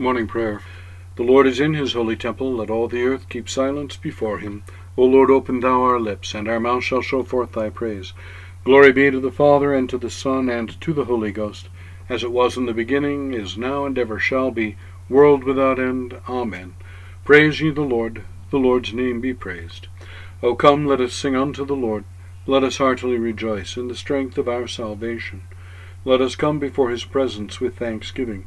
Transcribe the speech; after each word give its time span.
Morning 0.00 0.26
Prayer. 0.26 0.62
The 1.16 1.22
Lord 1.22 1.46
is 1.46 1.60
in 1.60 1.74
his 1.74 1.92
holy 1.92 2.16
temple. 2.16 2.54
Let 2.54 2.70
all 2.70 2.88
the 2.88 3.02
earth 3.02 3.28
keep 3.28 3.50
silence 3.50 3.98
before 3.98 4.38
him. 4.38 4.62
O 4.96 5.04
Lord, 5.04 5.30
open 5.30 5.60
thou 5.60 5.82
our 5.82 6.00
lips, 6.00 6.32
and 6.32 6.48
our 6.48 6.58
mouth 6.58 6.84
shall 6.84 7.02
show 7.02 7.22
forth 7.22 7.52
thy 7.52 7.68
praise. 7.68 8.14
Glory 8.64 8.92
be 8.92 9.10
to 9.10 9.20
the 9.20 9.30
Father, 9.30 9.74
and 9.74 9.90
to 9.90 9.98
the 9.98 10.08
Son, 10.08 10.48
and 10.48 10.80
to 10.80 10.94
the 10.94 11.04
Holy 11.04 11.32
Ghost, 11.32 11.68
as 12.08 12.24
it 12.24 12.32
was 12.32 12.56
in 12.56 12.64
the 12.64 12.72
beginning, 12.72 13.34
is 13.34 13.58
now, 13.58 13.84
and 13.84 13.98
ever 13.98 14.18
shall 14.18 14.50
be, 14.50 14.76
world 15.10 15.44
without 15.44 15.78
end. 15.78 16.18
Amen. 16.26 16.76
Praise 17.26 17.60
ye 17.60 17.68
the 17.68 17.82
Lord. 17.82 18.22
The 18.50 18.58
Lord's 18.58 18.94
name 18.94 19.20
be 19.20 19.34
praised. 19.34 19.88
O 20.42 20.54
come, 20.54 20.86
let 20.86 21.02
us 21.02 21.12
sing 21.12 21.36
unto 21.36 21.62
the 21.66 21.76
Lord. 21.76 22.04
Let 22.46 22.64
us 22.64 22.78
heartily 22.78 23.18
rejoice 23.18 23.76
in 23.76 23.88
the 23.88 23.94
strength 23.94 24.38
of 24.38 24.48
our 24.48 24.66
salvation. 24.66 25.42
Let 26.06 26.22
us 26.22 26.36
come 26.36 26.58
before 26.58 26.88
his 26.88 27.04
presence 27.04 27.60
with 27.60 27.76
thanksgiving 27.76 28.46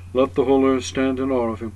Let 0.13 0.35
the 0.35 0.45
whole 0.45 0.65
earth 0.65 0.85
stand 0.85 1.19
in 1.19 1.31
awe 1.31 1.51
of 1.51 1.61
him. 1.61 1.73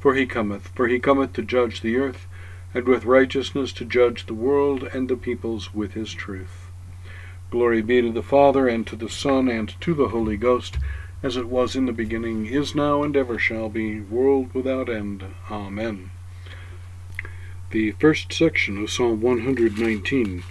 For 0.00 0.14
he 0.14 0.26
cometh, 0.26 0.68
for 0.68 0.88
he 0.88 0.98
cometh 0.98 1.32
to 1.34 1.42
judge 1.42 1.80
the 1.80 1.96
earth, 1.96 2.26
and 2.72 2.86
with 2.86 3.04
righteousness 3.04 3.72
to 3.74 3.84
judge 3.84 4.26
the 4.26 4.34
world 4.34 4.84
and 4.94 5.08
the 5.08 5.16
peoples 5.16 5.74
with 5.74 5.92
his 5.92 6.12
truth. 6.12 6.68
Glory 7.50 7.82
be 7.82 8.00
to 8.00 8.12
the 8.12 8.22
Father, 8.22 8.68
and 8.68 8.86
to 8.86 8.96
the 8.96 9.08
Son, 9.08 9.48
and 9.48 9.78
to 9.80 9.92
the 9.92 10.08
Holy 10.08 10.36
Ghost, 10.36 10.78
as 11.22 11.36
it 11.36 11.48
was 11.48 11.76
in 11.76 11.86
the 11.86 11.92
beginning, 11.92 12.46
is 12.46 12.74
now, 12.74 13.02
and 13.02 13.16
ever 13.16 13.38
shall 13.38 13.68
be, 13.68 14.00
world 14.00 14.54
without 14.54 14.88
end. 14.88 15.24
Amen. 15.50 16.10
The 17.70 17.90
first 17.92 18.32
section 18.32 18.82
of 18.82 18.90
Psalm 18.90 19.20
119. 19.20 20.42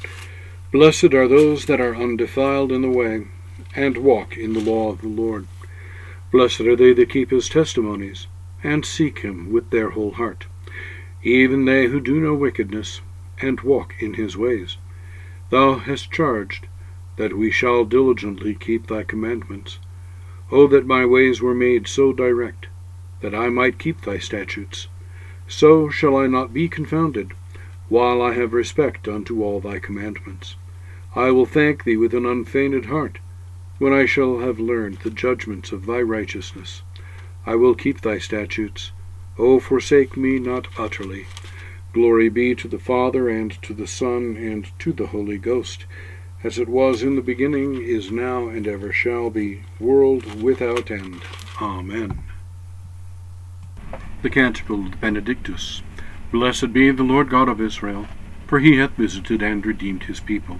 Blessed 0.71 1.13
are 1.13 1.27
those 1.27 1.65
that 1.65 1.81
are 1.81 1.95
undefiled 1.95 2.71
in 2.71 2.81
the 2.81 2.89
way, 2.89 3.27
and 3.75 3.97
walk 3.97 4.37
in 4.37 4.53
the 4.53 4.59
law 4.59 4.91
of 4.91 5.01
the 5.01 5.07
Lord. 5.07 5.47
Blessed 6.31 6.61
are 6.61 6.75
they 6.75 6.93
that 6.93 7.09
keep 7.09 7.31
his 7.31 7.49
testimonies, 7.49 8.27
and 8.63 8.85
seek 8.85 9.19
him 9.19 9.51
with 9.51 9.71
their 9.71 9.89
whole 9.89 10.11
heart, 10.11 10.45
even 11.23 11.65
they 11.65 11.87
who 11.87 11.99
do 11.99 12.19
no 12.19 12.35
wickedness, 12.35 13.01
and 13.41 13.61
walk 13.61 13.95
in 13.99 14.13
his 14.13 14.37
ways. 14.37 14.77
Thou 15.49 15.79
hast 15.79 16.11
charged 16.11 16.67
that 17.15 17.35
we 17.35 17.49
shall 17.49 17.83
diligently 17.83 18.53
keep 18.53 18.85
thy 18.85 19.01
commandments. 19.01 19.79
O 20.51 20.67
that 20.67 20.85
my 20.85 21.03
ways 21.03 21.41
were 21.41 21.55
made 21.55 21.87
so 21.87 22.13
direct, 22.13 22.67
that 23.21 23.33
I 23.33 23.49
might 23.49 23.79
keep 23.79 24.01
thy 24.01 24.19
statutes. 24.19 24.87
So 25.47 25.89
shall 25.89 26.15
I 26.15 26.27
not 26.27 26.53
be 26.53 26.69
confounded, 26.69 27.33
while 27.87 28.21
I 28.21 28.33
have 28.33 28.53
respect 28.53 29.07
unto 29.07 29.43
all 29.43 29.59
thy 29.59 29.79
commandments. 29.79 30.57
I 31.15 31.31
will 31.31 31.47
thank 31.47 31.85
thee 31.85 31.97
with 31.97 32.13
an 32.13 32.27
unfeigned 32.27 32.85
heart 32.85 33.17
when 33.79 33.93
I 33.93 34.05
shall 34.05 34.39
have 34.39 34.59
learned 34.59 34.99
the 34.99 35.09
judgments 35.09 35.71
of 35.71 35.85
thy 35.85 36.01
righteousness. 36.01 36.83
I 37.45 37.55
will 37.55 37.73
keep 37.73 38.01
thy 38.01 38.19
statutes. 38.19 38.91
O 39.37 39.59
forsake 39.59 40.17
me 40.17 40.37
not 40.37 40.67
utterly. 40.77 41.25
Glory 41.93 42.27
be 42.27 42.53
to 42.55 42.67
the 42.67 42.77
Father, 42.77 43.29
and 43.29 43.51
to 43.63 43.73
the 43.73 43.87
Son, 43.87 44.35
and 44.35 44.69
to 44.79 44.91
the 44.91 45.07
Holy 45.07 45.37
Ghost, 45.37 45.85
as 46.43 46.59
it 46.59 46.67
was 46.67 47.01
in 47.01 47.15
the 47.15 47.21
beginning, 47.21 47.81
is 47.81 48.11
now, 48.11 48.49
and 48.49 48.67
ever 48.67 48.91
shall 48.91 49.29
be, 49.29 49.63
world 49.79 50.41
without 50.43 50.91
end. 50.91 51.21
Amen. 51.61 52.19
The 54.21 54.29
Canticle 54.29 54.85
of 54.85 54.91
the 54.91 54.97
Benedictus. 54.97 55.81
Blessed 56.33 56.73
be 56.73 56.91
the 56.91 57.03
Lord 57.03 57.29
God 57.29 57.47
of 57.47 57.61
Israel, 57.61 58.07
for 58.45 58.59
he 58.59 58.77
hath 58.77 58.91
visited 58.91 59.41
and 59.41 59.65
redeemed 59.65 60.03
his 60.03 60.19
people 60.19 60.59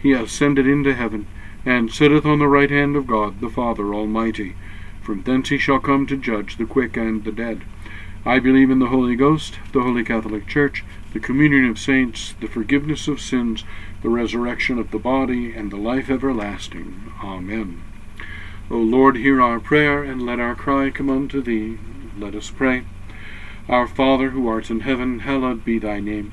he 0.00 0.12
ascended 0.12 0.66
into 0.66 0.94
heaven, 0.94 1.26
and 1.64 1.92
sitteth 1.92 2.24
on 2.24 2.38
the 2.38 2.48
right 2.48 2.70
hand 2.70 2.96
of 2.96 3.06
God 3.06 3.40
the 3.40 3.50
Father 3.50 3.94
Almighty. 3.94 4.54
From 5.02 5.22
thence 5.22 5.48
he 5.50 5.58
shall 5.58 5.80
come 5.80 6.06
to 6.06 6.16
judge 6.16 6.56
the 6.56 6.66
quick 6.66 6.96
and 6.96 7.24
the 7.24 7.32
dead. 7.32 7.62
I 8.24 8.38
believe 8.38 8.70
in 8.70 8.78
the 8.78 8.88
Holy 8.88 9.16
Ghost, 9.16 9.58
the 9.72 9.80
Holy 9.80 10.04
Catholic 10.04 10.46
Church, 10.46 10.84
the 11.12 11.20
communion 11.20 11.64
of 11.64 11.78
saints, 11.78 12.34
the 12.40 12.48
forgiveness 12.48 13.08
of 13.08 13.20
sins, 13.20 13.64
the 14.02 14.08
resurrection 14.08 14.78
of 14.78 14.90
the 14.90 14.98
body, 14.98 15.52
and 15.52 15.70
the 15.70 15.76
life 15.76 16.10
everlasting. 16.10 17.12
Amen. 17.22 17.82
O 18.70 18.76
Lord, 18.76 19.16
hear 19.16 19.40
our 19.40 19.58
prayer, 19.58 20.04
and 20.04 20.24
let 20.24 20.38
our 20.38 20.54
cry 20.54 20.90
come 20.90 21.10
unto 21.10 21.42
thee. 21.42 21.78
Let 22.18 22.34
us 22.34 22.50
pray. 22.50 22.84
Our 23.68 23.88
Father, 23.88 24.30
who 24.30 24.48
art 24.48 24.70
in 24.70 24.80
heaven, 24.80 25.20
hallowed 25.20 25.64
be 25.64 25.78
thy 25.78 26.00
name. 26.00 26.32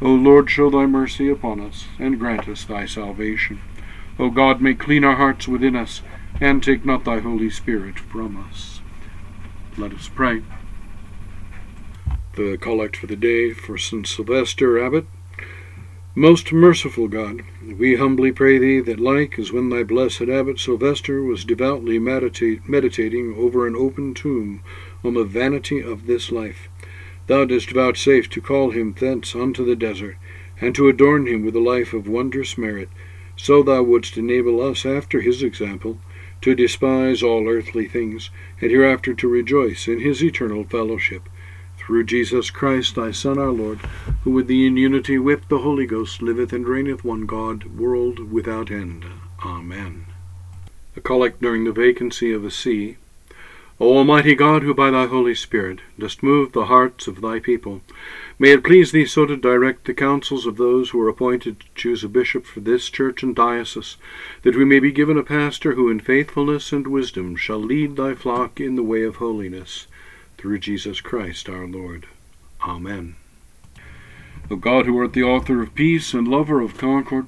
O 0.00 0.14
Lord, 0.14 0.48
show 0.48 0.70
thy 0.70 0.86
mercy 0.86 1.28
upon 1.28 1.60
us, 1.60 1.86
and 1.98 2.20
grant 2.20 2.48
us 2.48 2.64
thy 2.64 2.86
salvation. 2.86 3.60
O 4.18 4.30
God, 4.30 4.60
may 4.60 4.74
clean 4.74 5.02
our 5.02 5.16
hearts 5.16 5.48
within 5.48 5.74
us, 5.74 6.02
and 6.40 6.62
take 6.62 6.84
not 6.84 7.04
thy 7.04 7.18
Holy 7.18 7.50
Spirit 7.50 7.98
from 7.98 8.36
us. 8.36 8.80
Let 9.76 9.92
us 9.92 10.08
pray. 10.08 10.42
The 12.36 12.56
collect 12.58 12.96
for 12.96 13.08
the 13.08 13.16
day 13.16 13.52
for 13.52 13.76
St. 13.76 14.06
Sylvester 14.06 14.78
Abbot. 14.84 15.06
Most 16.14 16.52
merciful 16.52 17.06
God, 17.06 17.42
we 17.62 17.96
humbly 17.96 18.32
pray 18.32 18.58
thee 18.58 18.80
that, 18.80 18.98
like 18.98 19.38
as 19.38 19.52
when 19.52 19.68
thy 19.68 19.84
blessed 19.84 20.22
abbot 20.22 20.58
Sylvester 20.58 21.22
was 21.22 21.44
devoutly 21.44 21.98
meditating 21.98 23.34
over 23.36 23.66
an 23.66 23.76
open 23.76 24.14
tomb 24.14 24.62
on 25.04 25.14
the 25.14 25.24
vanity 25.24 25.80
of 25.80 26.06
this 26.06 26.32
life, 26.32 26.68
thou 27.28 27.44
didst 27.44 27.70
vouchsafe 27.70 28.28
to 28.28 28.40
call 28.40 28.70
him 28.70 28.94
thence 28.98 29.34
unto 29.34 29.64
the 29.64 29.76
desert, 29.76 30.16
and 30.60 30.74
to 30.74 30.88
adorn 30.88 31.26
him 31.26 31.44
with 31.44 31.54
a 31.54 31.60
life 31.60 31.94
of 31.94 32.08
wondrous 32.08 32.58
merit, 32.58 32.88
so 33.36 33.62
thou 33.62 33.82
wouldst 33.82 34.16
enable 34.18 34.60
us, 34.60 34.84
after 34.84 35.20
his 35.20 35.42
example, 35.42 36.00
to 36.40 36.54
despise 36.54 37.22
all 37.22 37.48
earthly 37.48 37.86
things, 37.86 38.30
and 38.60 38.70
hereafter 38.70 39.14
to 39.14 39.28
rejoice 39.28 39.86
in 39.86 40.00
his 40.00 40.22
eternal 40.22 40.64
fellowship 40.64 41.28
through 41.88 42.04
Jesus 42.04 42.50
Christ, 42.50 42.96
thy 42.96 43.12
Son, 43.12 43.38
our 43.38 43.50
Lord, 43.50 43.78
who 44.22 44.30
with 44.30 44.46
thee 44.46 44.66
in 44.66 44.76
unity 44.76 45.18
with 45.18 45.48
the 45.48 45.60
Holy 45.60 45.86
Ghost 45.86 46.20
liveth 46.20 46.52
and 46.52 46.68
reigneth 46.68 47.02
one 47.02 47.24
God, 47.24 47.64
world 47.78 48.30
without 48.30 48.70
end. 48.70 49.06
Amen. 49.42 50.04
A 50.96 51.00
collect 51.00 51.40
during 51.40 51.64
the 51.64 51.72
vacancy 51.72 52.30
of 52.30 52.44
a 52.44 52.50
see. 52.50 52.98
O 53.80 53.96
Almighty 53.96 54.34
God, 54.34 54.64
who 54.64 54.74
by 54.74 54.90
thy 54.90 55.06
Holy 55.06 55.36
Spirit 55.36 55.78
dost 55.96 56.20
move 56.20 56.50
the 56.50 56.64
hearts 56.64 57.06
of 57.06 57.20
thy 57.20 57.38
people, 57.38 57.80
may 58.36 58.50
it 58.50 58.64
please 58.64 58.90
thee 58.90 59.06
so 59.06 59.24
to 59.24 59.36
direct 59.36 59.84
the 59.84 59.94
counsels 59.94 60.46
of 60.46 60.56
those 60.56 60.90
who 60.90 61.00
are 61.00 61.08
appointed 61.08 61.60
to 61.60 61.66
choose 61.76 62.02
a 62.02 62.08
bishop 62.08 62.44
for 62.44 62.58
this 62.58 62.90
church 62.90 63.22
and 63.22 63.36
diocese, 63.36 63.96
that 64.42 64.56
we 64.56 64.64
may 64.64 64.80
be 64.80 64.90
given 64.90 65.16
a 65.16 65.22
pastor 65.22 65.74
who 65.74 65.88
in 65.88 66.00
faithfulness 66.00 66.72
and 66.72 66.88
wisdom 66.88 67.36
shall 67.36 67.60
lead 67.60 67.94
thy 67.94 68.14
flock 68.14 68.60
in 68.60 68.74
the 68.74 68.82
way 68.82 69.04
of 69.04 69.16
holiness 69.16 69.86
through 70.38 70.58
Jesus 70.58 71.00
Christ 71.00 71.48
our 71.48 71.66
Lord. 71.66 72.06
Amen. 72.62 73.14
O 74.50 74.56
God, 74.56 74.86
who 74.86 74.98
art 74.98 75.12
the 75.12 75.22
author 75.22 75.62
of 75.62 75.76
peace 75.76 76.14
and 76.14 76.26
lover 76.26 76.60
of 76.60 76.76
concord, 76.76 77.26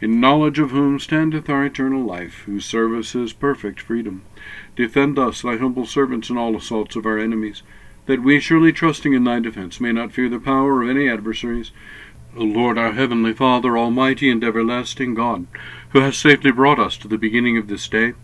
in 0.00 0.20
knowledge 0.20 0.58
of 0.58 0.70
whom 0.70 0.98
standeth 0.98 1.48
our 1.48 1.64
eternal 1.64 2.04
life, 2.04 2.42
whose 2.46 2.64
service 2.64 3.14
is 3.14 3.32
perfect 3.32 3.80
freedom, 3.80 4.22
defend 4.76 5.18
us, 5.18 5.42
thy 5.42 5.56
humble 5.56 5.86
servants, 5.86 6.30
in 6.30 6.36
all 6.36 6.56
assaults 6.56 6.96
of 6.96 7.06
our 7.06 7.18
enemies, 7.18 7.62
that 8.06 8.22
we, 8.22 8.40
surely 8.40 8.72
trusting 8.72 9.12
in 9.12 9.24
thy 9.24 9.38
defense, 9.40 9.80
may 9.80 9.92
not 9.92 10.12
fear 10.12 10.28
the 10.28 10.38
power 10.38 10.82
of 10.82 10.88
any 10.88 11.08
adversaries. 11.08 11.72
O 12.36 12.44
Lord, 12.44 12.78
our 12.78 12.92
heavenly 12.92 13.32
Father, 13.32 13.76
almighty 13.76 14.30
and 14.30 14.44
everlasting 14.44 15.14
God, 15.14 15.46
who 15.90 16.00
hast 16.00 16.20
safely 16.20 16.52
brought 16.52 16.78
us 16.78 16.96
to 16.98 17.08
the 17.08 17.18
beginning 17.18 17.58
of 17.58 17.68
this 17.68 17.88
day, 17.88 18.14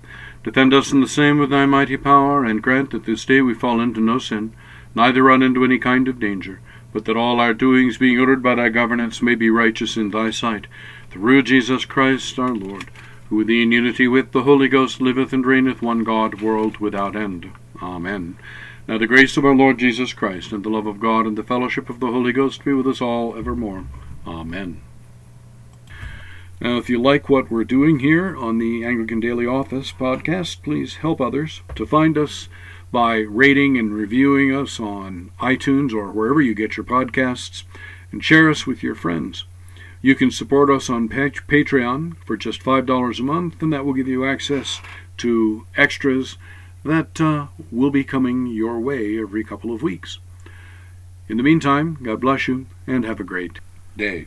Defend 0.44 0.74
us 0.74 0.92
in 0.92 1.00
the 1.00 1.08
same 1.08 1.38
with 1.38 1.48
thy 1.48 1.64
mighty 1.64 1.96
power, 1.96 2.44
and 2.44 2.62
grant 2.62 2.90
that 2.90 3.04
this 3.04 3.24
day 3.24 3.40
we 3.40 3.54
fall 3.54 3.80
into 3.80 3.98
no 3.98 4.18
sin, 4.18 4.52
neither 4.94 5.22
run 5.22 5.42
into 5.42 5.64
any 5.64 5.78
kind 5.78 6.06
of 6.06 6.20
danger, 6.20 6.60
but 6.92 7.06
that 7.06 7.16
all 7.16 7.40
our 7.40 7.54
doings, 7.54 7.96
being 7.96 8.20
ordered 8.20 8.42
by 8.42 8.54
thy 8.54 8.68
governance, 8.68 9.22
may 9.22 9.34
be 9.34 9.48
righteous 9.48 9.96
in 9.96 10.10
thy 10.10 10.28
sight. 10.28 10.66
Through 11.14 11.44
Jesus 11.44 11.84
Christ 11.84 12.40
our 12.40 12.56
Lord, 12.56 12.90
who 13.28 13.40
in 13.40 13.70
unity 13.70 14.08
with 14.08 14.32
the 14.32 14.42
Holy 14.42 14.66
Ghost 14.66 15.00
liveth 15.00 15.32
and 15.32 15.46
reigneth 15.46 15.80
one 15.80 16.02
God, 16.02 16.42
world 16.42 16.78
without 16.78 17.14
end. 17.14 17.52
Amen. 17.80 18.36
Now 18.88 18.98
the 18.98 19.06
grace 19.06 19.36
of 19.36 19.44
our 19.44 19.54
Lord 19.54 19.78
Jesus 19.78 20.12
Christ, 20.12 20.50
and 20.50 20.64
the 20.64 20.70
love 20.70 20.88
of 20.88 20.98
God, 20.98 21.24
and 21.24 21.38
the 21.38 21.44
fellowship 21.44 21.88
of 21.88 22.00
the 22.00 22.08
Holy 22.08 22.32
Ghost 22.32 22.64
be 22.64 22.72
with 22.72 22.88
us 22.88 23.00
all 23.00 23.36
evermore. 23.36 23.84
Amen. 24.26 24.80
Now, 26.60 26.78
if 26.78 26.90
you 26.90 27.00
like 27.00 27.28
what 27.28 27.48
we're 27.48 27.62
doing 27.62 28.00
here 28.00 28.36
on 28.36 28.58
the 28.58 28.84
Anglican 28.84 29.20
Daily 29.20 29.46
Office 29.46 29.92
podcast, 29.92 30.64
please 30.64 30.96
help 30.96 31.20
others 31.20 31.62
to 31.76 31.86
find 31.86 32.18
us 32.18 32.48
by 32.90 33.18
rating 33.18 33.78
and 33.78 33.94
reviewing 33.94 34.52
us 34.52 34.80
on 34.80 35.30
iTunes 35.38 35.92
or 35.92 36.10
wherever 36.10 36.40
you 36.40 36.56
get 36.56 36.76
your 36.76 36.84
podcasts, 36.84 37.62
and 38.10 38.24
share 38.24 38.50
us 38.50 38.66
with 38.66 38.82
your 38.82 38.96
friends. 38.96 39.44
You 40.04 40.14
can 40.14 40.30
support 40.30 40.68
us 40.68 40.90
on 40.90 41.08
Patreon 41.08 42.18
for 42.26 42.36
just 42.36 42.62
$5 42.62 43.18
a 43.18 43.22
month, 43.22 43.62
and 43.62 43.72
that 43.72 43.86
will 43.86 43.94
give 43.94 44.06
you 44.06 44.26
access 44.26 44.82
to 45.16 45.66
extras 45.78 46.36
that 46.84 47.18
uh, 47.22 47.46
will 47.72 47.90
be 47.90 48.04
coming 48.04 48.46
your 48.46 48.78
way 48.80 49.18
every 49.18 49.42
couple 49.42 49.74
of 49.74 49.82
weeks. 49.82 50.18
In 51.26 51.38
the 51.38 51.42
meantime, 51.42 51.96
God 52.02 52.20
bless 52.20 52.46
you 52.48 52.66
and 52.86 53.06
have 53.06 53.18
a 53.18 53.24
great 53.24 53.60
day. 53.96 54.26